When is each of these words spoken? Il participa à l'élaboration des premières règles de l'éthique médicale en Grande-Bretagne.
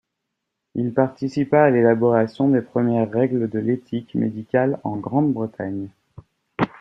Il 0.73 0.95
participa 0.95 1.61
à 1.63 1.69
l'élaboration 1.69 2.49
des 2.49 2.63
premières 2.63 3.11
règles 3.11 3.47
de 3.47 3.59
l'éthique 3.59 4.15
médicale 4.15 4.79
en 4.83 4.97
Grande-Bretagne. 4.97 5.89